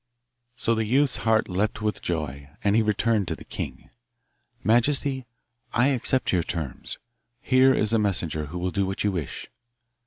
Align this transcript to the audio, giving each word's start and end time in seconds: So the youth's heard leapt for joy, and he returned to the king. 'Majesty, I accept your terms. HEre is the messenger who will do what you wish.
So 0.55 0.73
the 0.73 0.83
youth's 0.85 1.17
heard 1.17 1.47
leapt 1.47 1.77
for 1.77 1.91
joy, 1.91 2.49
and 2.63 2.75
he 2.75 2.81
returned 2.81 3.27
to 3.27 3.35
the 3.35 3.43
king. 3.43 3.91
'Majesty, 4.63 5.27
I 5.73 5.89
accept 5.89 6.31
your 6.33 6.41
terms. 6.41 6.97
HEre 7.43 7.75
is 7.75 7.91
the 7.91 7.99
messenger 7.99 8.47
who 8.47 8.57
will 8.57 8.71
do 8.71 8.87
what 8.87 9.03
you 9.03 9.11
wish. 9.11 9.47